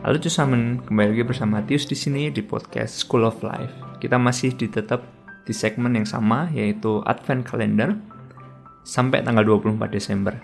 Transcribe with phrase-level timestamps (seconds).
[0.00, 4.00] Halo cusamen, kembali lagi bersama Tius di sini di podcast School of Life.
[4.00, 5.04] Kita masih ditetap
[5.44, 7.92] di segmen yang sama yaitu Advent Calendar
[8.80, 10.40] sampai tanggal 24 Desember.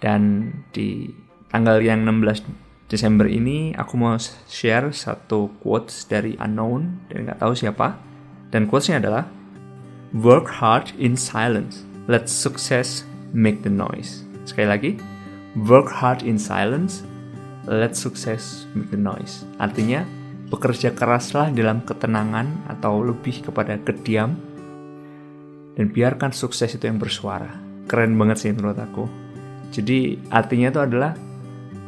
[0.00, 1.04] Dan di
[1.52, 2.48] tanggal yang 16
[2.88, 4.16] Desember ini aku mau
[4.48, 8.00] share satu quotes dari unknown dan nggak tahu siapa.
[8.48, 9.28] Dan quotesnya adalah
[10.16, 11.84] Work hard in silence.
[12.08, 13.04] Let success
[13.36, 14.24] make the noise.
[14.48, 14.92] Sekali lagi,
[15.68, 17.04] work hard in silence.
[17.68, 19.44] Let success make the noise.
[19.60, 20.00] Artinya,
[20.48, 24.32] bekerja keraslah dalam ketenangan atau lebih kepada kediam
[25.76, 27.60] dan biarkan sukses itu yang bersuara.
[27.84, 29.04] Keren banget sih menurut aku.
[29.68, 31.12] Jadi artinya itu adalah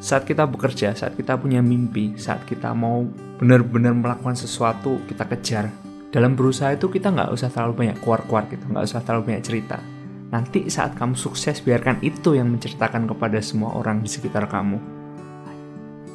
[0.04, 3.00] saat kita bekerja, saat kita punya mimpi, saat kita mau
[3.40, 5.72] benar-benar melakukan sesuatu, kita kejar.
[6.12, 9.80] Dalam berusaha itu kita nggak usah terlalu banyak keluar-keluar gitu, nggak usah terlalu banyak cerita.
[10.28, 14.99] Nanti saat kamu sukses, biarkan itu yang menceritakan kepada semua orang di sekitar kamu.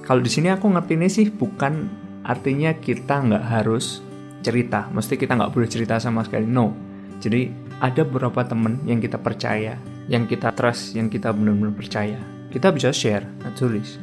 [0.05, 1.89] Kalau di sini aku ngerti ini sih bukan
[2.21, 4.05] artinya kita nggak harus
[4.45, 6.45] cerita, mesti kita nggak boleh cerita sama sekali.
[6.45, 6.77] No,
[7.17, 7.49] jadi
[7.81, 12.21] ada beberapa temen yang kita percaya, yang kita trust, yang kita benar-benar percaya.
[12.53, 13.25] Kita bisa share,
[13.57, 13.97] tulis.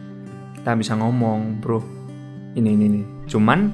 [0.59, 1.79] Kita bisa ngomong, bro,
[2.59, 3.03] ini, ini, ini.
[3.31, 3.71] Cuman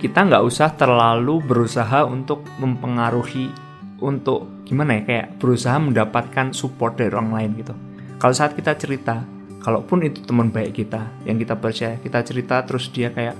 [0.00, 3.52] kita nggak usah terlalu berusaha untuk mempengaruhi
[4.00, 7.74] untuk gimana ya kayak berusaha mendapatkan support dari orang lain gitu.
[8.16, 9.24] Kalau saat kita cerita,
[9.66, 13.34] kalaupun itu teman baik kita yang kita percaya, kita cerita terus dia kayak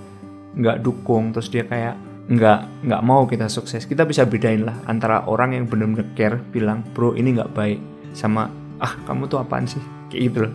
[0.58, 1.94] nggak dukung, terus dia kayak
[2.26, 6.82] nggak nggak mau kita sukses, kita bisa bedain lah antara orang yang benar-benar care bilang
[6.90, 7.78] bro ini nggak baik
[8.10, 8.50] sama
[8.82, 9.78] ah kamu tuh apaan sih
[10.10, 10.54] kayak gitu loh.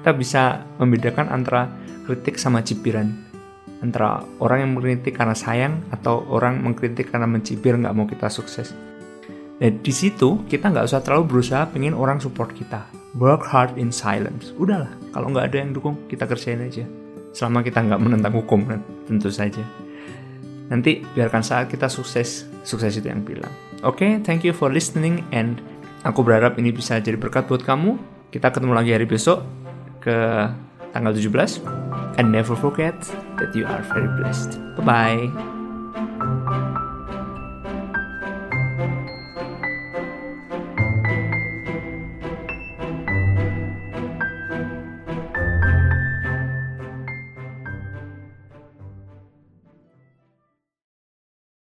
[0.00, 1.68] Kita bisa membedakan antara
[2.08, 3.28] kritik sama cibiran
[3.84, 8.72] antara orang yang mengkritik karena sayang atau orang mengkritik karena mencibir nggak mau kita sukses.
[9.60, 12.99] Dan di situ kita nggak usah terlalu berusaha pengen orang support kita.
[13.18, 14.54] Work hard in silence.
[14.54, 16.86] Udahlah, kalau nggak ada yang dukung kita kerjain aja.
[17.34, 18.80] Selama kita nggak menentang hukum, kan?
[19.10, 19.62] tentu saja.
[20.70, 23.50] Nanti biarkan saat kita sukses, sukses itu yang bilang.
[23.82, 25.58] Oke, okay, thank you for listening and
[26.06, 27.98] aku berharap ini bisa jadi berkat buat kamu.
[28.30, 29.42] Kita ketemu lagi hari besok
[29.98, 30.46] ke
[30.94, 31.66] tanggal 17
[32.22, 32.94] and never forget
[33.42, 34.62] that you are very blessed.
[34.78, 35.59] Bye bye.